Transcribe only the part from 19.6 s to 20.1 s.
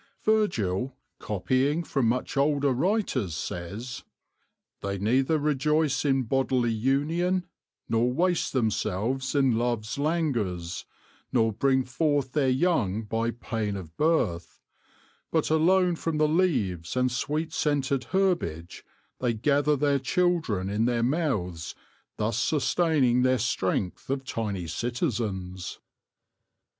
their